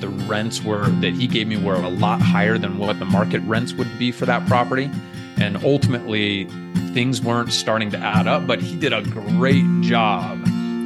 the 0.00 0.08
rents 0.08 0.62
were 0.62 0.88
that 0.88 1.14
he 1.14 1.26
gave 1.26 1.48
me 1.48 1.56
were 1.56 1.74
a 1.74 1.88
lot 1.88 2.20
higher 2.20 2.58
than 2.58 2.78
what 2.78 2.98
the 2.98 3.04
market 3.04 3.40
rents 3.40 3.72
would 3.72 3.98
be 3.98 4.12
for 4.12 4.26
that 4.26 4.46
property. 4.46 4.90
And 5.36 5.56
ultimately, 5.64 6.44
things 6.92 7.22
weren't 7.22 7.52
starting 7.52 7.90
to 7.90 7.98
add 7.98 8.26
up, 8.26 8.46
but 8.46 8.60
he 8.60 8.76
did 8.76 8.92
a 8.92 9.02
great 9.02 9.64
job 9.80 10.40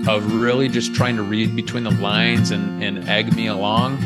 of 0.09 0.41
really 0.41 0.69
just 0.69 0.95
trying 0.95 1.17
to 1.17 1.23
read 1.23 1.55
between 1.55 1.85
the 1.85 1.91
lines 1.91 2.51
and, 2.51 2.83
and 2.83 3.09
egg 3.09 3.35
me 3.37 3.47
along. 3.47 3.99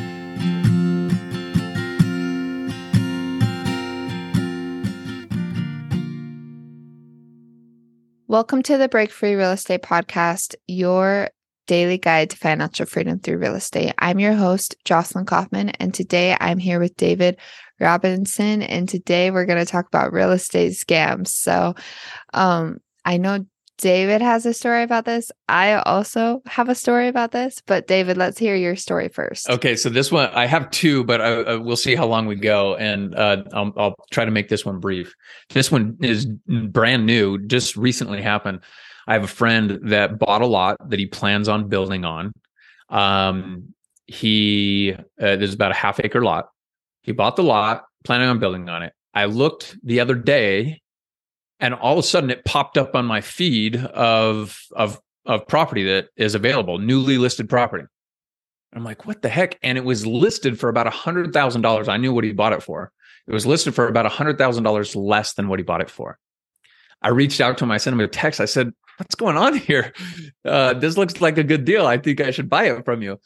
Welcome 8.28 8.62
to 8.64 8.76
the 8.76 8.88
Break 8.88 9.12
Free 9.12 9.34
Real 9.34 9.52
Estate 9.52 9.82
Podcast, 9.82 10.56
your 10.66 11.30
daily 11.66 11.98
guide 11.98 12.30
to 12.30 12.36
financial 12.36 12.86
freedom 12.86 13.18
through 13.18 13.38
real 13.38 13.54
estate. 13.54 13.92
I'm 13.98 14.18
your 14.18 14.34
host, 14.34 14.76
Jocelyn 14.84 15.26
Kaufman, 15.26 15.70
and 15.70 15.92
today 15.92 16.36
I'm 16.40 16.58
here 16.58 16.80
with 16.80 16.96
David 16.96 17.38
Robinson. 17.80 18.62
And 18.62 18.88
today 18.88 19.30
we're 19.30 19.46
going 19.46 19.64
to 19.64 19.70
talk 19.70 19.86
about 19.86 20.12
real 20.12 20.32
estate 20.32 20.72
scams. 20.72 21.28
So, 21.28 21.74
um, 22.32 22.78
I 23.04 23.18
know 23.18 23.46
David 23.78 24.22
has 24.22 24.46
a 24.46 24.54
story 24.54 24.82
about 24.82 25.04
this. 25.04 25.30
I 25.48 25.74
also 25.74 26.42
have 26.46 26.68
a 26.68 26.74
story 26.74 27.08
about 27.08 27.32
this, 27.32 27.60
but 27.66 27.86
David, 27.86 28.16
let's 28.16 28.38
hear 28.38 28.56
your 28.56 28.74
story 28.74 29.08
first. 29.08 29.50
Okay, 29.50 29.76
so 29.76 29.90
this 29.90 30.10
one 30.10 30.30
I 30.30 30.46
have 30.46 30.70
two, 30.70 31.04
but 31.04 31.20
I, 31.20 31.26
I, 31.26 31.56
we'll 31.56 31.76
see 31.76 31.94
how 31.94 32.06
long 32.06 32.26
we 32.26 32.36
go, 32.36 32.74
and 32.76 33.14
uh, 33.14 33.44
I'll, 33.52 33.72
I'll 33.76 33.94
try 34.10 34.24
to 34.24 34.30
make 34.30 34.48
this 34.48 34.64
one 34.64 34.80
brief. 34.80 35.14
This 35.50 35.70
one 35.70 35.96
is 36.00 36.24
brand 36.24 37.04
new, 37.04 37.38
just 37.38 37.76
recently 37.76 38.22
happened. 38.22 38.60
I 39.06 39.14
have 39.14 39.24
a 39.24 39.28
friend 39.28 39.78
that 39.84 40.18
bought 40.18 40.42
a 40.42 40.46
lot 40.46 40.90
that 40.90 40.98
he 40.98 41.06
plans 41.06 41.48
on 41.48 41.68
building 41.68 42.04
on. 42.04 42.32
Um, 42.88 43.74
he 44.06 44.94
uh, 45.20 45.36
there's 45.36 45.54
about 45.54 45.70
a 45.72 45.74
half 45.74 46.00
acre 46.02 46.22
lot. 46.22 46.48
He 47.02 47.12
bought 47.12 47.36
the 47.36 47.42
lot, 47.42 47.84
planning 48.04 48.28
on 48.28 48.38
building 48.38 48.68
on 48.68 48.82
it. 48.82 48.92
I 49.14 49.26
looked 49.26 49.76
the 49.82 50.00
other 50.00 50.14
day, 50.14 50.80
and 51.60 51.74
all 51.74 51.94
of 51.94 51.98
a 51.98 52.02
sudden 52.02 52.30
it 52.30 52.44
popped 52.44 52.76
up 52.76 52.94
on 52.94 53.06
my 53.06 53.20
feed 53.20 53.76
of 53.76 54.58
of 54.74 55.00
of 55.24 55.46
property 55.46 55.84
that 55.84 56.08
is 56.16 56.34
available, 56.34 56.78
newly 56.78 57.18
listed 57.18 57.48
property. 57.48 57.84
I'm 58.72 58.84
like, 58.84 59.06
what 59.06 59.22
the 59.22 59.28
heck? 59.28 59.58
And 59.62 59.78
it 59.78 59.84
was 59.84 60.06
listed 60.06 60.60
for 60.60 60.68
about 60.68 60.86
a 60.86 60.90
hundred 60.90 61.32
thousand 61.32 61.62
dollars. 61.62 61.88
I 61.88 61.96
knew 61.96 62.12
what 62.12 62.24
he 62.24 62.32
bought 62.32 62.52
it 62.52 62.62
for. 62.62 62.92
It 63.26 63.32
was 63.32 63.46
listed 63.46 63.74
for 63.74 63.88
about 63.88 64.06
a 64.06 64.10
hundred 64.10 64.38
thousand 64.38 64.64
dollars 64.64 64.94
less 64.94 65.34
than 65.34 65.48
what 65.48 65.58
he 65.58 65.64
bought 65.64 65.80
it 65.80 65.90
for. 65.90 66.18
I 67.02 67.08
reached 67.08 67.40
out 67.40 67.58
to 67.58 67.64
him. 67.64 67.70
I 67.70 67.78
sent 67.78 67.94
him 67.94 68.00
a 68.00 68.08
text. 68.08 68.40
I 68.40 68.44
said, 68.44 68.72
what's 68.96 69.14
going 69.14 69.36
on 69.36 69.56
here? 69.56 69.92
Uh, 70.44 70.74
this 70.74 70.96
looks 70.96 71.20
like 71.20 71.38
a 71.38 71.44
good 71.44 71.64
deal. 71.64 71.86
I 71.86 71.98
think 71.98 72.20
I 72.20 72.30
should 72.30 72.48
buy 72.48 72.64
it 72.64 72.84
from 72.84 73.02
you. 73.02 73.18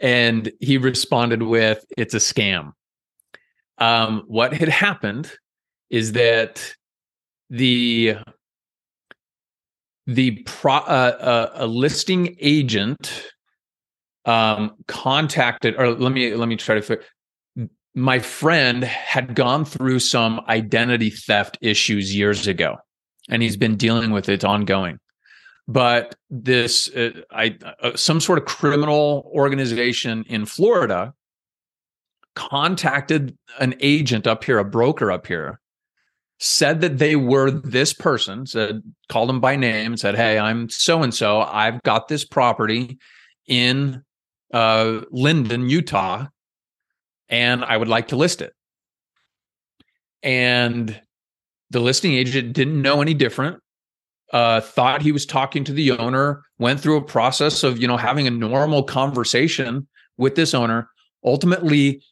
And 0.00 0.52
he 0.60 0.78
responded 0.78 1.42
with, 1.42 1.84
it's 1.96 2.14
a 2.14 2.18
scam. 2.18 2.72
Um, 3.78 4.24
what 4.26 4.52
had 4.52 4.68
happened 4.68 5.32
is 5.90 6.12
that 6.12 6.74
the 7.50 8.16
the 10.06 10.42
pro, 10.46 10.74
uh, 10.74 10.76
uh, 10.76 11.50
a 11.54 11.66
listing 11.66 12.36
agent 12.40 13.30
um, 14.24 14.72
contacted 14.88 15.76
or 15.78 15.90
let 15.94 16.12
me 16.12 16.34
let 16.34 16.48
me 16.48 16.56
try 16.56 16.80
to 16.80 16.98
my 17.94 18.18
friend 18.18 18.84
had 18.84 19.34
gone 19.34 19.64
through 19.64 19.98
some 19.98 20.40
identity 20.48 21.10
theft 21.10 21.58
issues 21.60 22.14
years 22.16 22.46
ago 22.46 22.76
and 23.28 23.42
he's 23.42 23.56
been 23.56 23.76
dealing 23.76 24.10
with 24.10 24.28
it 24.28 24.44
ongoing. 24.44 24.98
But 25.68 26.16
this, 26.28 26.88
uh, 26.90 27.22
I, 27.30 27.56
uh, 27.82 27.96
some 27.96 28.20
sort 28.20 28.38
of 28.38 28.44
criminal 28.44 29.30
organization 29.32 30.24
in 30.28 30.44
Florida 30.44 31.14
contacted 32.34 33.36
an 33.60 33.74
agent 33.80 34.26
up 34.26 34.44
here, 34.44 34.58
a 34.58 34.64
broker 34.64 35.12
up 35.12 35.26
here, 35.26 35.60
said 36.40 36.80
that 36.80 36.98
they 36.98 37.14
were 37.14 37.50
this 37.50 37.92
person, 37.92 38.46
said 38.46 38.82
called 39.08 39.28
them 39.28 39.40
by 39.40 39.54
name, 39.54 39.96
said, 39.96 40.16
"Hey, 40.16 40.38
I'm 40.38 40.68
so 40.68 41.02
and 41.02 41.14
so. 41.14 41.42
I've 41.42 41.80
got 41.82 42.08
this 42.08 42.24
property 42.24 42.98
in 43.46 44.02
uh, 44.52 45.02
Lindon, 45.12 45.68
Utah, 45.68 46.26
and 47.28 47.64
I 47.64 47.76
would 47.76 47.88
like 47.88 48.08
to 48.08 48.16
list 48.16 48.42
it." 48.42 48.52
And 50.24 51.00
the 51.72 51.80
listing 51.80 52.12
agent 52.12 52.52
didn't 52.52 52.80
know 52.80 53.00
any 53.02 53.14
different. 53.14 53.58
Uh, 54.32 54.60
thought 54.60 55.02
he 55.02 55.12
was 55.12 55.26
talking 55.26 55.64
to 55.64 55.72
the 55.72 55.90
owner. 55.92 56.42
Went 56.58 56.80
through 56.80 56.96
a 56.96 57.04
process 57.04 57.64
of 57.64 57.78
you 57.78 57.88
know 57.88 57.96
having 57.96 58.26
a 58.26 58.30
normal 58.30 58.82
conversation 58.82 59.88
with 60.16 60.36
this 60.36 60.54
owner. 60.54 60.88
Ultimately, 61.24 62.02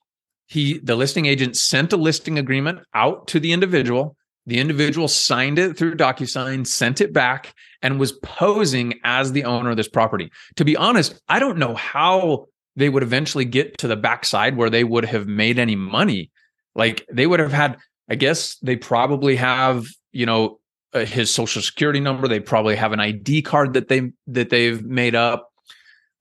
he 0.47 0.78
the 0.81 0.97
listing 0.97 1.26
agent 1.26 1.56
sent 1.56 1.93
a 1.93 1.97
listing 1.97 2.38
agreement 2.38 2.81
out 2.94 3.28
to 3.28 3.41
the 3.41 3.53
individual. 3.53 4.16
The 4.47 4.59
individual 4.59 5.06
signed 5.06 5.59
it 5.59 5.77
through 5.77 5.97
DocuSign, 5.97 6.66
sent 6.66 7.00
it 7.00 7.12
back, 7.12 7.54
and 7.82 8.00
was 8.00 8.12
posing 8.12 8.94
as 9.04 9.32
the 9.32 9.44
owner 9.44 9.71
of 9.71 9.77
this 9.77 9.88
property. 9.88 10.31
To 10.56 10.65
be 10.65 10.77
honest, 10.77 11.21
I 11.28 11.38
don't 11.38 11.59
know 11.59 11.75
how 11.75 12.47
they 12.75 12.88
would 12.88 13.03
eventually 13.03 13.44
get 13.44 13.78
to 13.78 13.88
the 13.88 13.97
backside 13.97 14.56
where 14.56 14.71
they 14.71 14.84
would 14.84 15.04
have 15.04 15.27
made 15.27 15.59
any 15.59 15.77
money. 15.77 16.31
Like 16.75 17.06
they 17.12 17.27
would 17.27 17.41
have 17.41 17.53
had 17.53 17.78
I 18.10 18.16
guess 18.16 18.56
they 18.56 18.76
probably 18.76 19.37
have, 19.37 19.87
you 20.12 20.26
know, 20.26 20.59
uh, 20.93 21.04
his 21.04 21.32
social 21.32 21.62
security 21.62 22.00
number. 22.00 22.26
They 22.26 22.41
probably 22.41 22.75
have 22.75 22.93
an 22.93 22.98
ID 22.98 23.43
card 23.43 23.75
that 23.75 23.88
they 23.88 24.10
that 24.26 24.50
they've 24.50 24.82
made 24.84 25.15
up. 25.15 25.48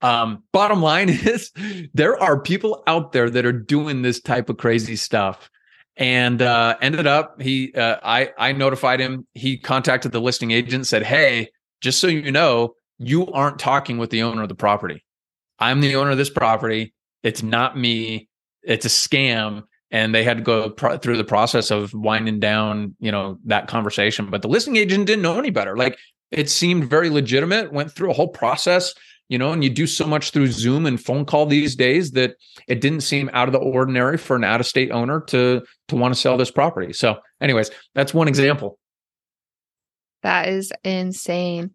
Um, 0.00 0.44
bottom 0.52 0.80
line 0.80 1.08
is 1.10 1.50
there 1.92 2.16
are 2.22 2.40
people 2.40 2.82
out 2.86 3.12
there 3.12 3.28
that 3.28 3.44
are 3.44 3.52
doing 3.52 4.02
this 4.02 4.20
type 4.20 4.48
of 4.48 4.56
crazy 4.56 4.96
stuff. 4.96 5.50
And 5.96 6.40
uh, 6.40 6.76
ended 6.80 7.06
up, 7.06 7.42
he 7.42 7.74
uh, 7.74 7.96
I 8.02 8.30
I 8.38 8.52
notified 8.52 9.00
him. 9.00 9.26
He 9.34 9.58
contacted 9.58 10.12
the 10.12 10.20
listing 10.20 10.52
agent, 10.52 10.86
said, 10.86 11.02
"Hey, 11.02 11.50
just 11.80 11.98
so 11.98 12.06
you 12.06 12.30
know, 12.30 12.74
you 12.98 13.26
aren't 13.26 13.58
talking 13.58 13.98
with 13.98 14.10
the 14.10 14.22
owner 14.22 14.42
of 14.42 14.48
the 14.48 14.54
property. 14.54 15.04
I'm 15.58 15.80
the 15.80 15.96
owner 15.96 16.10
of 16.10 16.18
this 16.18 16.30
property. 16.30 16.94
It's 17.22 17.42
not 17.42 17.76
me. 17.76 18.28
It's 18.62 18.86
a 18.86 18.88
scam 18.88 19.64
and 19.90 20.14
they 20.14 20.22
had 20.22 20.38
to 20.38 20.42
go 20.42 20.70
pro- 20.70 20.98
through 20.98 21.16
the 21.16 21.24
process 21.24 21.70
of 21.70 21.92
winding 21.92 22.40
down 22.40 22.94
you 23.00 23.12
know 23.12 23.38
that 23.44 23.68
conversation. 23.68 24.30
But 24.30 24.42
the 24.42 24.48
listing 24.48 24.76
agent 24.76 25.06
didn't 25.06 25.22
know 25.22 25.38
any 25.38 25.50
better. 25.50 25.76
Like 25.76 25.98
it 26.30 26.48
seemed 26.48 26.88
very 26.88 27.10
legitimate 27.10 27.72
went 27.72 27.92
through 27.92 28.10
a 28.10 28.14
whole 28.14 28.28
process 28.28 28.94
you 29.28 29.38
know 29.38 29.52
and 29.52 29.64
you 29.64 29.70
do 29.70 29.86
so 29.86 30.06
much 30.06 30.30
through 30.30 30.48
zoom 30.48 30.84
and 30.84 31.02
phone 31.02 31.24
call 31.24 31.46
these 31.46 31.74
days 31.74 32.10
that 32.10 32.34
it 32.68 32.80
didn't 32.80 33.00
seem 33.00 33.30
out 33.32 33.48
of 33.48 33.52
the 33.52 33.58
ordinary 33.58 34.18
for 34.18 34.36
an 34.36 34.44
out 34.44 34.60
of 34.60 34.66
state 34.66 34.90
owner 34.90 35.20
to 35.20 35.62
to 35.88 35.96
want 35.96 36.12
to 36.12 36.20
sell 36.20 36.36
this 36.36 36.50
property. 36.50 36.92
So 36.92 37.16
anyways 37.40 37.70
that's 37.94 38.12
one 38.12 38.28
example. 38.28 38.78
That 40.22 40.48
is 40.48 40.70
insane. 40.84 41.70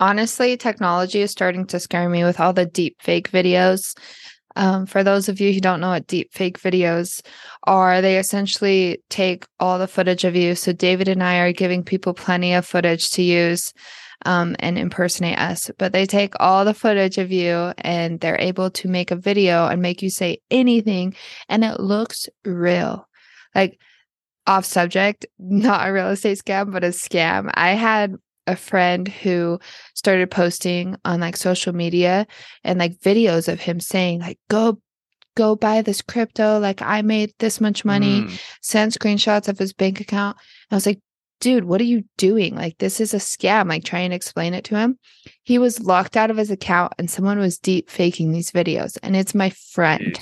Honestly 0.00 0.56
technology 0.56 1.22
is 1.22 1.30
starting 1.30 1.66
to 1.68 1.80
scare 1.80 2.08
me 2.08 2.24
with 2.24 2.40
all 2.40 2.52
the 2.52 2.66
deep 2.66 2.96
fake 3.00 3.30
videos 3.30 3.96
um, 4.56 4.86
for 4.86 5.04
those 5.04 5.28
of 5.28 5.40
you 5.40 5.52
who 5.52 5.60
don't 5.60 5.80
know 5.80 5.90
what 5.90 6.06
deep 6.06 6.32
fake 6.32 6.60
videos 6.60 7.22
are, 7.64 8.00
they 8.00 8.18
essentially 8.18 9.02
take 9.08 9.46
all 9.58 9.78
the 9.78 9.88
footage 9.88 10.24
of 10.24 10.34
you. 10.34 10.54
So 10.54 10.72
David 10.72 11.08
and 11.08 11.22
I 11.22 11.38
are 11.38 11.52
giving 11.52 11.84
people 11.84 12.14
plenty 12.14 12.54
of 12.54 12.66
footage 12.66 13.10
to 13.12 13.22
use 13.22 13.72
um, 14.26 14.56
and 14.58 14.78
impersonate 14.78 15.38
us, 15.38 15.70
but 15.78 15.92
they 15.92 16.04
take 16.04 16.34
all 16.40 16.64
the 16.64 16.74
footage 16.74 17.18
of 17.18 17.32
you 17.32 17.72
and 17.78 18.20
they're 18.20 18.40
able 18.40 18.70
to 18.70 18.88
make 18.88 19.10
a 19.10 19.16
video 19.16 19.66
and 19.66 19.80
make 19.80 20.02
you 20.02 20.10
say 20.10 20.40
anything, 20.50 21.14
and 21.48 21.64
it 21.64 21.80
looks 21.80 22.28
real. 22.44 23.08
Like 23.54 23.78
off 24.46 24.64
subject, 24.64 25.26
not 25.38 25.88
a 25.88 25.92
real 25.92 26.08
estate 26.08 26.38
scam, 26.38 26.72
but 26.72 26.84
a 26.84 26.88
scam. 26.88 27.50
I 27.54 27.70
had 27.70 28.16
a 28.50 28.56
friend 28.56 29.08
who 29.08 29.58
started 29.94 30.30
posting 30.30 30.96
on 31.04 31.20
like 31.20 31.36
social 31.36 31.74
media 31.74 32.26
and 32.64 32.78
like 32.78 32.98
videos 33.00 33.50
of 33.50 33.60
him 33.60 33.80
saying 33.80 34.20
like 34.20 34.38
go 34.48 34.80
go 35.36 35.54
buy 35.54 35.80
this 35.80 36.02
crypto 36.02 36.58
like 36.58 36.82
i 36.82 37.02
made 37.02 37.32
this 37.38 37.60
much 37.60 37.84
money 37.84 38.22
mm. 38.22 38.40
send 38.60 38.92
screenshots 38.92 39.48
of 39.48 39.58
his 39.58 39.72
bank 39.72 40.00
account. 40.00 40.36
And 40.36 40.74
i 40.74 40.76
was 40.76 40.86
like 40.86 41.00
dude 41.40 41.64
what 41.64 41.80
are 41.80 41.84
you 41.84 42.04
doing? 42.18 42.54
Like 42.54 42.76
this 42.78 43.00
is 43.00 43.14
a 43.14 43.18
scam 43.18 43.68
like 43.68 43.82
try 43.82 44.00
and 44.00 44.12
explain 44.12 44.52
it 44.52 44.64
to 44.64 44.76
him. 44.76 44.98
He 45.42 45.58
was 45.58 45.80
locked 45.80 46.16
out 46.16 46.30
of 46.30 46.36
his 46.36 46.50
account 46.50 46.92
and 46.98 47.10
someone 47.10 47.38
was 47.38 47.58
deep 47.58 47.88
faking 47.88 48.30
these 48.30 48.52
videos 48.52 48.98
and 49.02 49.16
it's 49.16 49.34
my 49.34 49.50
friend. 49.50 50.18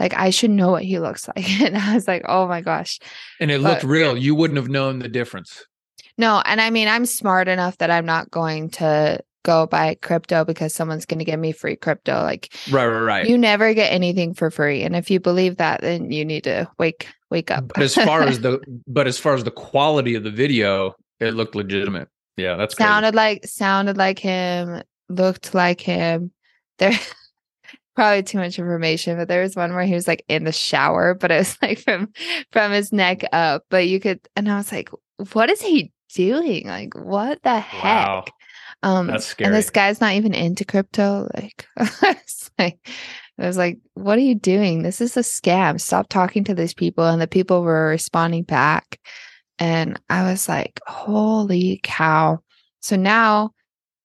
Like 0.00 0.14
i 0.14 0.30
should 0.30 0.50
know 0.50 0.70
what 0.70 0.82
he 0.82 0.98
looks 0.98 1.28
like. 1.36 1.60
And 1.60 1.76
i 1.76 1.94
was 1.94 2.08
like 2.08 2.22
oh 2.26 2.48
my 2.48 2.62
gosh. 2.62 2.98
And 3.40 3.50
it 3.50 3.62
but, 3.62 3.70
looked 3.70 3.84
real. 3.84 4.16
You 4.16 4.34
wouldn't 4.34 4.56
have 4.56 4.70
known 4.70 5.00
the 5.00 5.08
difference 5.08 5.66
no, 6.16 6.42
and 6.44 6.60
I 6.60 6.70
mean, 6.70 6.88
I'm 6.88 7.06
smart 7.06 7.48
enough 7.48 7.78
that 7.78 7.90
I'm 7.90 8.06
not 8.06 8.30
going 8.30 8.70
to 8.70 9.20
go 9.44 9.66
buy 9.66 9.96
crypto 10.00 10.44
because 10.44 10.74
someone's 10.74 11.06
going 11.06 11.18
to 11.18 11.24
give 11.24 11.38
me 11.38 11.52
free 11.52 11.76
crypto. 11.76 12.22
Like, 12.22 12.54
right, 12.70 12.86
right, 12.86 13.00
right. 13.00 13.28
You 13.28 13.38
never 13.38 13.74
get 13.74 13.92
anything 13.92 14.34
for 14.34 14.50
free, 14.50 14.82
and 14.82 14.96
if 14.96 15.10
you 15.10 15.20
believe 15.20 15.56
that, 15.58 15.80
then 15.80 16.10
you 16.10 16.24
need 16.24 16.44
to 16.44 16.68
wake 16.78 17.08
wake 17.30 17.50
up. 17.50 17.68
but 17.68 17.82
as 17.82 17.94
far 17.94 18.22
as 18.22 18.40
the 18.40 18.60
but 18.86 19.06
as 19.06 19.18
far 19.18 19.34
as 19.34 19.44
the 19.44 19.50
quality 19.50 20.14
of 20.14 20.24
the 20.24 20.30
video, 20.30 20.94
it 21.20 21.34
looked 21.34 21.54
legitimate. 21.54 22.08
Yeah, 22.36 22.56
that's 22.56 22.76
sounded 22.76 23.14
crazy. 23.14 23.16
like 23.16 23.46
sounded 23.46 23.96
like 23.96 24.18
him, 24.18 24.82
looked 25.08 25.54
like 25.54 25.80
him. 25.80 26.32
There, 26.78 26.92
probably 27.96 28.22
too 28.24 28.38
much 28.38 28.58
information, 28.58 29.16
but 29.16 29.28
there 29.28 29.42
was 29.42 29.54
one 29.54 29.72
where 29.74 29.84
he 29.84 29.94
was 29.94 30.08
like 30.08 30.24
in 30.28 30.44
the 30.44 30.52
shower, 30.52 31.14
but 31.14 31.30
it 31.30 31.38
was 31.38 31.58
like 31.62 31.78
from 31.78 32.12
from 32.52 32.72
his 32.72 32.92
neck 32.92 33.22
up. 33.32 33.64
But 33.68 33.88
you 33.88 34.00
could, 34.00 34.20
and 34.36 34.50
I 34.50 34.56
was 34.56 34.72
like, 34.72 34.90
what 35.32 35.50
is 35.50 35.60
he 35.60 35.92
doing? 36.14 36.66
Like, 36.66 36.94
what 36.94 37.42
the 37.42 37.60
heck? 37.60 37.84
Wow. 37.84 38.24
Um, 38.82 39.06
That's 39.06 39.26
scary. 39.26 39.46
And 39.46 39.54
this 39.54 39.70
guy's 39.70 40.00
not 40.00 40.14
even 40.14 40.34
into 40.34 40.64
crypto. 40.64 41.28
Like, 41.34 41.66
it's 42.02 42.50
like, 42.58 42.78
I 43.38 43.46
was 43.46 43.56
like, 43.56 43.78
what 43.94 44.18
are 44.18 44.22
you 44.22 44.34
doing? 44.34 44.82
This 44.82 45.00
is 45.00 45.16
a 45.16 45.20
scam. 45.20 45.80
Stop 45.80 46.08
talking 46.08 46.44
to 46.44 46.54
these 46.54 46.74
people. 46.74 47.04
And 47.04 47.20
the 47.20 47.26
people 47.26 47.62
were 47.62 47.88
responding 47.88 48.44
back. 48.44 49.00
And 49.58 50.00
I 50.08 50.30
was 50.30 50.48
like, 50.48 50.80
holy 50.86 51.80
cow. 51.82 52.40
So 52.80 52.96
now 52.96 53.50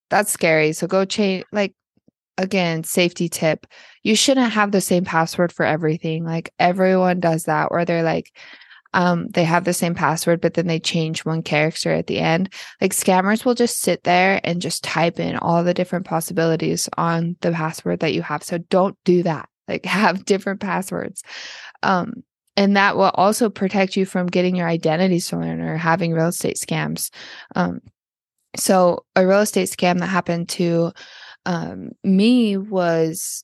that's 0.09 0.31
scary. 0.31 0.73
So 0.73 0.87
go 0.87 1.05
change, 1.05 1.43
like, 1.51 1.73
again, 2.37 2.83
safety 2.83 3.29
tip. 3.29 3.67
You 4.03 4.15
shouldn't 4.15 4.53
have 4.53 4.71
the 4.71 4.81
same 4.81 5.03
password 5.03 5.51
for 5.51 5.65
everything. 5.65 6.23
Like, 6.23 6.51
everyone 6.57 7.19
does 7.19 7.43
that, 7.43 7.71
where 7.71 7.85
they're 7.85 8.03
like, 8.03 8.31
um, 8.93 9.27
they 9.29 9.43
have 9.43 9.65
the 9.65 9.73
same 9.73 9.93
password, 9.93 10.41
but 10.41 10.55
then 10.55 10.67
they 10.67 10.79
change 10.79 11.25
one 11.25 11.43
character 11.43 11.91
at 11.91 12.07
the 12.07 12.19
end. 12.19 12.53
Like 12.81 12.93
scammers 12.93 13.45
will 13.45 13.55
just 13.55 13.79
sit 13.79 14.03
there 14.03 14.41
and 14.43 14.61
just 14.61 14.83
type 14.83 15.19
in 15.19 15.37
all 15.37 15.63
the 15.63 15.73
different 15.73 16.05
possibilities 16.05 16.89
on 16.97 17.35
the 17.41 17.51
password 17.51 17.99
that 17.99 18.13
you 18.13 18.21
have. 18.21 18.43
So 18.43 18.57
don't 18.57 18.97
do 19.05 19.23
that. 19.23 19.47
Like 19.67 19.85
have 19.85 20.25
different 20.25 20.59
passwords. 20.59 21.23
Um, 21.83 22.23
and 22.57 22.75
that 22.75 22.97
will 22.97 23.11
also 23.13 23.49
protect 23.49 23.95
you 23.95 24.05
from 24.05 24.27
getting 24.27 24.55
your 24.55 24.67
identity 24.67 25.19
stolen 25.19 25.61
or 25.61 25.77
having 25.77 26.11
real 26.11 26.27
estate 26.27 26.57
scams. 26.57 27.09
Um, 27.55 27.79
so 28.57 29.05
a 29.15 29.25
real 29.25 29.39
estate 29.39 29.69
scam 29.69 29.99
that 29.99 30.07
happened 30.07 30.49
to 30.49 30.91
um, 31.45 31.91
me 32.03 32.57
was 32.57 33.43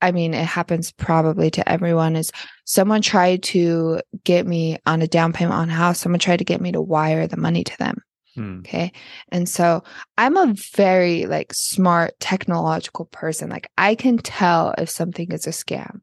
I 0.00 0.12
mean, 0.12 0.34
it 0.34 0.44
happens 0.44 0.92
probably 0.92 1.50
to 1.52 1.68
everyone 1.68 2.16
is 2.16 2.30
someone 2.64 3.02
tried 3.02 3.42
to 3.44 4.00
get 4.24 4.46
me 4.46 4.78
on 4.86 5.02
a 5.02 5.06
down 5.06 5.32
payment 5.32 5.54
on 5.54 5.70
a 5.70 5.74
house. 5.74 6.00
Someone 6.00 6.18
tried 6.18 6.38
to 6.38 6.44
get 6.44 6.60
me 6.60 6.72
to 6.72 6.80
wire 6.80 7.26
the 7.26 7.36
money 7.36 7.64
to 7.64 7.78
them. 7.78 8.02
Hmm. 8.34 8.58
Okay. 8.60 8.92
And 9.30 9.48
so 9.48 9.84
I'm 10.18 10.36
a 10.36 10.54
very 10.74 11.26
like 11.26 11.54
smart 11.54 12.18
technological 12.20 13.06
person. 13.06 13.48
Like 13.48 13.70
I 13.78 13.94
can 13.94 14.18
tell 14.18 14.74
if 14.76 14.90
something 14.90 15.30
is 15.30 15.46
a 15.46 15.50
scam. 15.50 16.00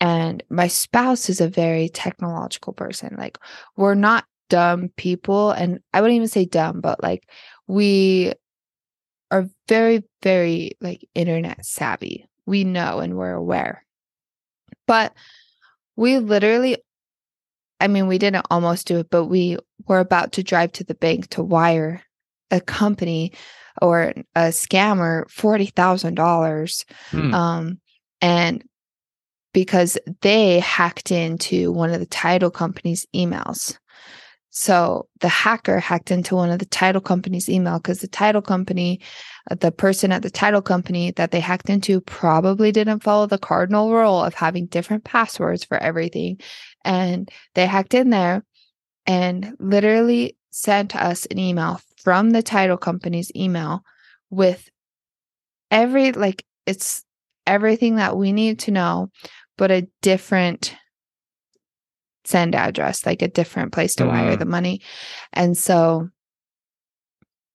And 0.00 0.42
my 0.50 0.66
spouse 0.66 1.28
is 1.28 1.40
a 1.40 1.48
very 1.48 1.88
technological 1.88 2.72
person. 2.72 3.14
Like 3.16 3.38
we're 3.76 3.94
not 3.94 4.24
dumb 4.48 4.90
people. 4.96 5.52
And 5.52 5.80
I 5.94 6.00
wouldn't 6.00 6.16
even 6.16 6.28
say 6.28 6.44
dumb, 6.44 6.80
but 6.80 7.02
like 7.02 7.28
we 7.66 8.32
are 9.30 9.48
very, 9.68 10.02
very 10.22 10.72
like 10.80 11.08
internet 11.14 11.64
savvy 11.64 12.26
we 12.46 12.64
know 12.64 12.98
and 13.00 13.16
we're 13.16 13.32
aware. 13.32 13.84
But 14.86 15.14
we 15.96 16.18
literally, 16.18 16.78
I 17.78 17.88
mean, 17.88 18.06
we 18.06 18.18
didn't 18.18 18.46
almost 18.50 18.86
do 18.86 18.98
it, 18.98 19.10
but 19.10 19.26
we 19.26 19.58
were 19.86 20.00
about 20.00 20.32
to 20.32 20.42
drive 20.42 20.72
to 20.72 20.84
the 20.84 20.94
bank 20.94 21.28
to 21.30 21.42
wire 21.42 22.02
a 22.50 22.60
company 22.60 23.32
or 23.80 24.12
a 24.34 24.48
scammer 24.48 25.24
$40,000. 25.26 26.84
Hmm. 27.10 27.34
Um, 27.34 27.80
and 28.20 28.64
because 29.52 29.98
they 30.20 30.60
hacked 30.60 31.10
into 31.10 31.72
one 31.72 31.90
of 31.90 32.00
the 32.00 32.06
title 32.06 32.50
company's 32.50 33.06
emails. 33.14 33.76
So 34.50 35.08
the 35.20 35.28
hacker 35.28 35.78
hacked 35.78 36.10
into 36.10 36.34
one 36.34 36.50
of 36.50 36.58
the 36.58 36.66
title 36.66 37.00
company's 37.00 37.48
email 37.48 37.78
because 37.78 38.00
the 38.00 38.08
title 38.08 38.42
company, 38.42 39.00
uh, 39.50 39.54
the 39.54 39.70
person 39.70 40.10
at 40.10 40.22
the 40.22 40.30
title 40.30 40.60
company 40.60 41.12
that 41.12 41.30
they 41.30 41.38
hacked 41.38 41.70
into 41.70 42.00
probably 42.00 42.72
didn't 42.72 43.04
follow 43.04 43.26
the 43.26 43.38
cardinal 43.38 43.92
rule 43.92 44.22
of 44.22 44.34
having 44.34 44.66
different 44.66 45.04
passwords 45.04 45.64
for 45.64 45.78
everything. 45.78 46.40
And 46.84 47.30
they 47.54 47.66
hacked 47.66 47.94
in 47.94 48.10
there 48.10 48.44
and 49.06 49.54
literally 49.60 50.36
sent 50.50 50.96
us 50.96 51.26
an 51.26 51.38
email 51.38 51.80
from 52.02 52.30
the 52.30 52.42
title 52.42 52.76
company's 52.76 53.30
email 53.36 53.84
with 54.30 54.68
every, 55.70 56.10
like, 56.10 56.44
it's 56.66 57.04
everything 57.46 57.96
that 57.96 58.16
we 58.16 58.32
need 58.32 58.58
to 58.60 58.72
know, 58.72 59.10
but 59.56 59.70
a 59.70 59.88
different 60.02 60.74
send 62.24 62.54
address, 62.54 63.06
like 63.06 63.22
a 63.22 63.28
different 63.28 63.72
place 63.72 63.94
to 63.96 64.04
mm-hmm. 64.04 64.12
wire 64.12 64.36
the 64.36 64.44
money. 64.44 64.82
And 65.32 65.56
so, 65.56 66.08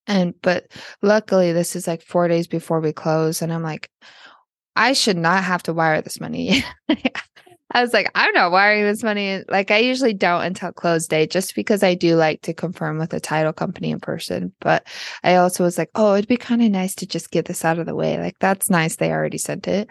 and, 0.07 0.33
but 0.41 0.71
luckily, 1.01 1.51
this 1.51 1.75
is 1.75 1.87
like 1.87 2.01
four 2.01 2.27
days 2.27 2.47
before 2.47 2.79
we 2.79 2.93
close. 2.93 3.41
And 3.41 3.51
I'm 3.51 3.63
like, 3.63 3.89
I 4.75 4.93
should 4.93 5.17
not 5.17 5.43
have 5.43 5.63
to 5.63 5.73
wire 5.73 6.01
this 6.01 6.19
money. 6.19 6.63
I 7.71 7.81
was 7.81 7.93
like, 7.93 8.09
I'm 8.15 8.31
not 8.33 8.51
wiring 8.51 8.83
this 8.83 9.03
money. 9.03 9.43
Like, 9.49 9.71
I 9.71 9.79
usually 9.79 10.13
don't 10.13 10.43
until 10.43 10.71
close 10.71 11.07
day, 11.07 11.27
just 11.27 11.55
because 11.55 11.83
I 11.83 11.95
do 11.95 12.15
like 12.15 12.41
to 12.43 12.53
confirm 12.53 12.99
with 12.99 13.09
the 13.09 13.19
title 13.19 13.53
company 13.53 13.91
in 13.91 13.99
person. 13.99 14.53
But 14.61 14.87
I 15.23 15.35
also 15.35 15.63
was 15.63 15.77
like, 15.77 15.89
oh, 15.95 16.13
it'd 16.13 16.27
be 16.27 16.37
kind 16.37 16.61
of 16.61 16.69
nice 16.71 16.95
to 16.95 17.07
just 17.07 17.31
get 17.31 17.45
this 17.45 17.65
out 17.65 17.79
of 17.79 17.85
the 17.85 17.95
way. 17.95 18.17
Like, 18.17 18.37
that's 18.39 18.69
nice. 18.69 18.95
They 18.95 19.11
already 19.11 19.39
sent 19.39 19.67
it. 19.67 19.89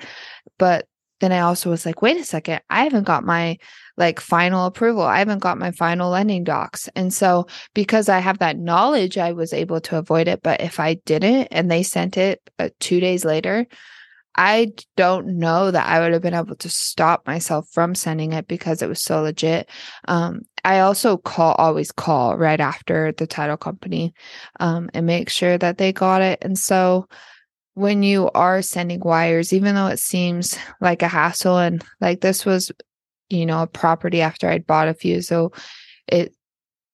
But 0.58 0.86
then 1.20 1.32
I 1.32 1.40
also 1.40 1.68
was 1.68 1.84
like, 1.84 2.00
wait 2.00 2.16
a 2.16 2.24
second, 2.24 2.62
I 2.70 2.84
haven't 2.84 3.04
got 3.04 3.24
my 3.24 3.58
like 3.96 4.20
final 4.20 4.66
approval. 4.66 5.02
I 5.02 5.18
haven't 5.18 5.38
got 5.38 5.58
my 5.58 5.70
final 5.70 6.10
lending 6.10 6.44
docs. 6.44 6.88
And 6.96 7.12
so 7.12 7.46
because 7.74 8.08
I 8.08 8.18
have 8.18 8.38
that 8.38 8.58
knowledge, 8.58 9.18
I 9.18 9.32
was 9.32 9.52
able 9.52 9.80
to 9.82 9.98
avoid 9.98 10.28
it. 10.28 10.42
But 10.42 10.60
if 10.60 10.80
I 10.80 10.94
didn't 10.94 11.48
and 11.50 11.70
they 11.70 11.82
sent 11.82 12.16
it 12.16 12.40
uh, 12.58 12.70
two 12.80 13.00
days 13.00 13.24
later, 13.24 13.66
I 14.36 14.72
don't 14.96 15.38
know 15.38 15.70
that 15.70 15.86
I 15.86 16.00
would 16.00 16.12
have 16.12 16.22
been 16.22 16.34
able 16.34 16.56
to 16.56 16.68
stop 16.68 17.26
myself 17.26 17.68
from 17.70 17.94
sending 17.94 18.32
it 18.32 18.48
because 18.48 18.82
it 18.82 18.88
was 18.88 19.00
so 19.00 19.22
legit. 19.22 19.68
Um, 20.08 20.42
I 20.64 20.80
also 20.80 21.16
call, 21.16 21.54
always 21.54 21.92
call 21.92 22.36
right 22.36 22.58
after 22.58 23.12
the 23.12 23.28
title 23.28 23.56
company 23.56 24.12
um, 24.58 24.90
and 24.92 25.06
make 25.06 25.28
sure 25.28 25.56
that 25.58 25.78
they 25.78 25.92
got 25.92 26.20
it. 26.20 26.40
And 26.42 26.58
so 26.58 27.06
when 27.74 28.02
you 28.02 28.30
are 28.34 28.62
sending 28.62 29.00
wires, 29.00 29.52
even 29.52 29.74
though 29.76 29.88
it 29.88 29.98
seems 30.00 30.56
like 30.80 31.02
a 31.02 31.08
hassle, 31.08 31.58
and 31.58 31.84
like 32.00 32.20
this 32.20 32.44
was 32.44 32.72
you 33.30 33.46
know, 33.46 33.62
a 33.62 33.66
property 33.66 34.20
after 34.20 34.48
I'd 34.48 34.66
bought 34.66 34.88
a 34.88 34.94
few. 34.94 35.22
So 35.22 35.52
it, 36.06 36.34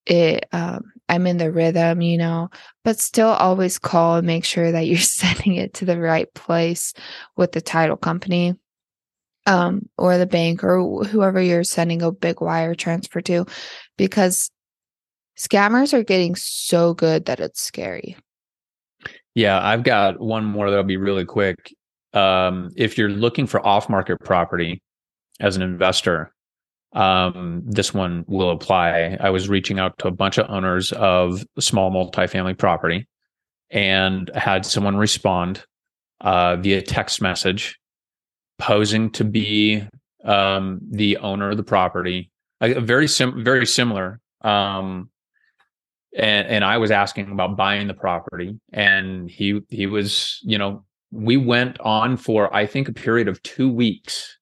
it, 0.07 0.47
um, 0.53 0.93
I'm 1.09 1.27
in 1.27 1.39
the 1.39 1.51
rhythm, 1.51 2.01
you 2.01 2.19
know, 2.19 2.51
but 2.85 2.99
still 2.99 3.29
always 3.29 3.79
call 3.79 4.17
and 4.17 4.27
make 4.27 4.45
sure 4.45 4.73
that 4.73 4.87
you're 4.87 4.99
sending 4.99 5.57
it 5.57 5.75
to 5.75 5.85
the 5.85 5.99
right 5.99 6.33
place 6.35 6.95
with 7.37 7.53
the 7.53 7.61
title 7.61 7.97
company 7.97 8.55
um, 9.47 9.89
or 9.99 10.19
the 10.19 10.27
bank 10.27 10.63
or 10.63 11.05
whoever 11.05 11.41
you're 11.41 11.65
sending 11.65 12.03
a 12.03 12.13
big 12.13 12.41
wire 12.41 12.75
transfer 12.75 13.21
to 13.23 13.47
because 13.97 14.51
scammers 15.39 15.93
are 15.93 16.05
getting 16.05 16.35
so 16.35 16.95
good 16.95 17.25
that 17.25 17.41
it's 17.41 17.61
scary. 17.61 18.17
Yeah, 19.35 19.61
I've 19.61 19.85
got 19.85 20.21
one 20.21 20.45
more 20.45 20.71
that'll 20.71 20.85
be 20.85 20.97
really 20.97 21.25
quick. 21.25 21.75
Um, 22.13 22.71
if 22.77 22.99
you're 22.99 23.11
looking 23.11 23.47
for 23.47 23.65
off 23.65 23.89
market 23.89 24.19
property, 24.25 24.83
as 25.41 25.57
an 25.57 25.63
investor, 25.63 26.33
um, 26.93 27.63
this 27.65 27.95
one 27.95 28.25
will 28.27 28.51
apply. 28.51 29.17
I 29.21 29.31
was 29.31 29.49
reaching 29.49 29.79
out 29.79 29.99
to 29.99 30.09
a 30.09 30.13
bunch 30.13 30.39
of 30.39 30.51
owners 30.51 30.93
of 30.93 31.45
small 31.59 31.91
multifamily 31.91 32.59
property 32.59 33.07
and 33.71 34.31
had 34.35 34.67
someone 34.67 34.97
respond 34.97 35.65
uh, 36.21 36.57
via 36.57 36.83
text 36.83 37.23
message 37.23 37.79
posing 38.59 39.11
to 39.11 39.25
be 39.25 39.87
um, 40.25 40.81
the 40.91 41.17
owner 41.19 41.51
of 41.51 41.57
the 41.57 41.63
property. 41.63 42.31
Uh, 42.61 42.81
very 42.81 43.09
sim- 43.09 43.43
very 43.43 43.67
similar. 43.67 44.21
Um, 44.43 45.11
and, 46.17 46.49
and 46.49 46.65
I 46.65 46.79
was 46.79 46.91
asking 46.91 47.31
about 47.31 47.57
buying 47.57 47.87
the 47.87 47.95
property, 47.95 48.59
and 48.73 49.31
he 49.31 49.61
he 49.69 49.87
was, 49.87 50.41
you 50.43 50.59
know, 50.59 50.85
we 51.13 51.37
went 51.37 51.79
on 51.81 52.17
for 52.17 52.55
I 52.55 52.67
think 52.67 52.89
a 52.89 52.93
period 52.93 53.29
of 53.29 53.43
two 53.45 53.73
weeks 53.73 54.37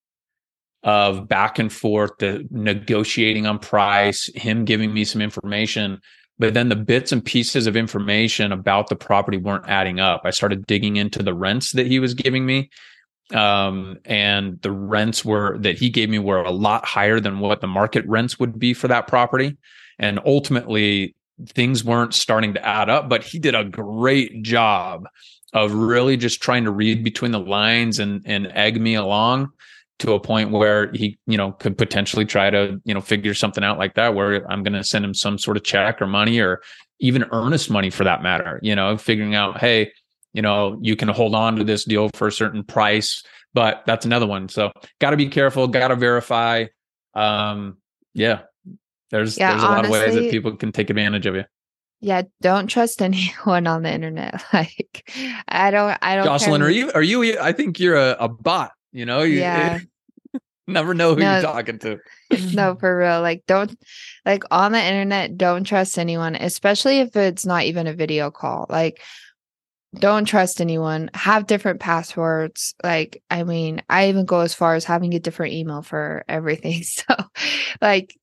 of 0.85 1.28
back 1.28 1.58
and 1.58 1.73
forth, 1.73 2.12
the 2.18 2.47
negotiating 2.50 3.47
on 3.47 3.58
price, 3.58 4.30
him 4.35 4.64
giving 4.64 4.94
me 4.94 5.04
some 5.04 5.20
information. 5.20 6.00
But 6.38 6.54
then 6.54 6.68
the 6.68 6.76
bits 6.76 7.11
and 7.11 7.25
pieces 7.25 7.66
of 7.66 7.76
information 7.76 8.52
about 8.52 8.88
the 8.88 8.97
property 8.97 9.38
weren't 9.38 9.68
adding 9.68 9.99
up. 9.99 10.23
I 10.25 10.30
started 10.30 10.66
digging 10.66 10.97
into 10.97 11.23
the 11.23 11.35
rents 11.35 11.73
that 11.73 11.87
he 11.87 11.99
was 11.99 12.14
giving 12.14 12.47
me. 12.47 12.70
Um, 13.35 13.99
and 14.04 14.61
the 14.62 14.70
rents 14.70 15.25
were 15.25 15.58
that 15.58 15.78
he 15.78 15.90
gave 15.90 16.08
me 16.08 16.18
were 16.18 16.38
a 16.38 16.50
lot 16.50 16.87
higher 16.87 17.20
than 17.20 17.40
what 17.40 17.61
the 17.61 17.66
market 17.66 18.06
rents 18.06 18.38
would 18.38 18.58
be 18.58 18.73
for 18.73 18.88
that 18.88 19.06
property. 19.06 19.56
And 19.99 20.20
ultimately, 20.25 21.16
things 21.49 21.85
weren't 21.85 22.14
starting 22.14 22.54
to 22.54 22.64
add 22.64 22.88
up, 22.88 23.08
but 23.08 23.25
he 23.25 23.38
did 23.38 23.54
a 23.54 23.64
great 23.64 24.42
job 24.42 25.08
of 25.52 25.75
really 25.75 26.16
just 26.16 26.40
trying 26.40 26.64
to 26.64 26.70
read 26.70 27.02
between 27.02 27.32
the 27.32 27.40
lines 27.40 27.99
and 27.99 28.23
and 28.25 28.47
egg 28.54 28.80
me 28.80 28.94
along 28.94 29.50
to 29.98 30.12
a 30.12 30.20
point 30.20 30.50
where 30.50 30.92
he, 30.92 31.18
you 31.26 31.36
know, 31.36 31.52
could 31.52 31.76
potentially 31.76 32.24
try 32.24 32.50
to, 32.50 32.80
you 32.84 32.94
know, 32.94 33.00
figure 33.00 33.34
something 33.34 33.64
out 33.64 33.78
like 33.78 33.94
that 33.94 34.14
where 34.14 34.50
I'm 34.50 34.62
going 34.62 34.74
to 34.74 34.84
send 34.84 35.04
him 35.04 35.14
some 35.14 35.38
sort 35.38 35.56
of 35.56 35.64
check 35.64 36.00
or 36.00 36.06
money 36.06 36.38
or 36.40 36.60
even 37.00 37.24
earnest 37.32 37.70
money 37.70 37.90
for 37.90 38.04
that 38.04 38.22
matter, 38.22 38.60
you 38.62 38.74
know, 38.74 38.96
figuring 38.96 39.34
out, 39.34 39.58
hey, 39.58 39.92
you 40.32 40.42
know, 40.42 40.78
you 40.82 40.94
can 40.96 41.08
hold 41.08 41.34
on 41.34 41.56
to 41.56 41.64
this 41.64 41.84
deal 41.84 42.10
for 42.14 42.28
a 42.28 42.32
certain 42.32 42.62
price, 42.62 43.24
but 43.54 43.82
that's 43.86 44.04
another 44.04 44.26
one. 44.26 44.48
So 44.48 44.70
got 45.00 45.10
to 45.10 45.16
be 45.16 45.28
careful, 45.28 45.66
got 45.66 45.88
to 45.88 45.96
verify. 45.96 46.66
Um, 47.14 47.78
yeah, 48.14 48.42
there's 49.10 49.38
Yeah, 49.38 49.50
there's 49.50 49.62
a 49.62 49.66
lot 49.66 49.84
of 49.84 49.90
ways 49.90 50.14
that 50.14 50.30
people 50.30 50.56
can 50.56 50.72
take 50.72 50.90
advantage 50.90 51.26
of 51.26 51.34
you. 51.34 51.44
Yeah, 52.00 52.22
don't 52.40 52.68
trust 52.68 53.02
anyone 53.02 53.66
on 53.66 53.82
the 53.82 53.92
internet. 53.92 54.42
Like 54.52 55.10
I 55.48 55.70
don't 55.70 55.98
I 56.02 56.16
don't 56.16 56.24
care 56.24 56.38
Jocelyn, 56.38 56.62
are 56.62 56.70
you 56.70 56.92
are 56.92 57.02
you? 57.02 57.38
I 57.38 57.52
think 57.52 57.80
you're 57.80 57.96
a, 57.96 58.16
a 58.20 58.28
bot. 58.28 58.72
You 58.92 59.07
know, 59.07 59.23
you 59.23 59.40
Yeah. 59.40 59.78
never 60.66 60.95
know 60.95 61.14
who 61.14 61.23
No. 61.23 61.33
you're 61.33 61.42
talking 61.42 61.78
to. 61.80 61.99
no 62.52 62.75
for 62.80 62.99
real 62.99 63.23
like 63.23 63.42
don't 63.47 63.75
like 64.26 64.45
on 64.50 64.73
the 64.73 64.83
internet 64.83 65.38
don't 65.38 65.64
trust 65.64 65.99
anyone 65.99 66.35
especially 66.35 66.99
if 66.99 67.16
it's 67.16 67.47
not 67.47 67.64
even 67.64 67.87
a 67.87 67.95
video 67.95 68.30
call 68.30 68.66
like 68.68 69.00
don't 69.95 70.26
trust 70.26 70.61
anyone 70.61 71.09
have 71.14 71.47
different 71.47 71.80
passwords 71.80 72.75
like 72.85 73.23
i 73.30 73.42
mean 73.45 73.80
i 73.88 74.11
even 74.11 74.26
go 74.26 74.40
as 74.40 74.52
far 74.52 74.75
as 74.75 74.85
having 74.85 75.14
a 75.14 75.18
different 75.18 75.54
email 75.54 75.80
for 75.80 76.23
everything 76.28 76.83
so 76.83 77.04
like 77.80 78.14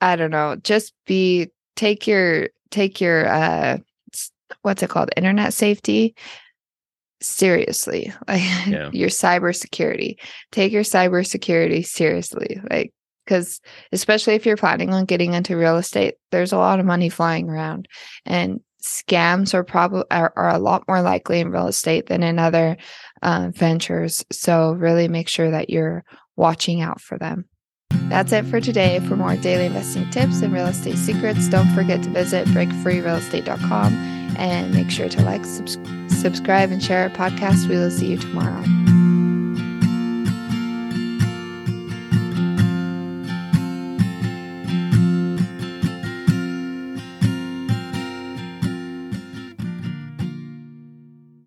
i 0.00 0.14
don't 0.14 0.30
know 0.30 0.54
just 0.62 0.92
be 1.06 1.48
take 1.74 2.06
your 2.06 2.48
take 2.70 3.00
your 3.00 3.26
uh 3.28 3.78
what's 4.62 4.82
it 4.84 4.90
called 4.90 5.10
internet 5.16 5.52
safety 5.52 6.14
seriously 7.20 8.12
like 8.28 8.42
Yeah. 8.66 8.90
your 8.92 9.08
cybersecurity. 9.08 10.16
Take 10.52 10.72
your 10.72 10.84
cybersecurity 10.84 11.84
seriously 11.86 12.60
like 12.70 12.92
because 13.24 13.60
especially 13.92 14.34
if 14.34 14.46
you're 14.46 14.56
planning 14.56 14.92
on 14.94 15.04
getting 15.04 15.34
into 15.34 15.56
real 15.56 15.76
estate 15.76 16.14
there's 16.30 16.52
a 16.52 16.56
lot 16.58 16.80
of 16.80 16.86
money 16.86 17.08
flying 17.10 17.48
around 17.50 17.86
and 18.24 18.60
scams 18.82 19.52
are 19.52 19.64
probably 19.64 20.04
are, 20.10 20.32
are 20.36 20.48
a 20.50 20.58
lot 20.58 20.84
more 20.88 21.02
likely 21.02 21.40
in 21.40 21.50
real 21.50 21.66
estate 21.66 22.06
than 22.06 22.22
in 22.22 22.38
other 22.38 22.76
uh, 23.22 23.50
ventures 23.52 24.24
so 24.32 24.72
really 24.72 25.08
make 25.08 25.28
sure 25.28 25.50
that 25.50 25.68
you're 25.68 26.04
watching 26.36 26.80
out 26.80 27.00
for 27.00 27.18
them. 27.18 27.44
That's 28.08 28.32
it 28.32 28.46
for 28.46 28.60
today. 28.60 29.00
For 29.00 29.16
more 29.16 29.34
daily 29.36 29.66
investing 29.66 30.08
tips 30.10 30.40
and 30.40 30.52
real 30.52 30.66
estate 30.66 30.96
secrets 30.96 31.48
don't 31.48 31.68
forget 31.74 32.02
to 32.04 32.10
visit 32.10 32.46
breakfreerealestate.com 32.48 34.17
and 34.38 34.72
make 34.72 34.90
sure 34.90 35.08
to 35.08 35.22
like 35.22 35.44
subs- 35.44 35.78
subscribe 36.08 36.70
and 36.70 36.82
share 36.82 37.02
our 37.02 37.10
podcast. 37.10 37.68
We 37.68 37.76
will 37.76 37.90
see 37.90 38.06
you 38.12 38.18
tomorrow 38.18 38.64